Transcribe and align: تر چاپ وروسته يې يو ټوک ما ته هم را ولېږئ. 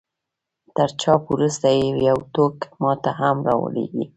تر 0.75 0.89
چاپ 1.01 1.21
وروسته 1.33 1.67
يې 1.77 1.87
يو 2.07 2.17
ټوک 2.33 2.57
ما 2.81 2.91
ته 3.03 3.11
هم 3.19 3.37
را 3.47 3.55
ولېږئ. 3.61 4.05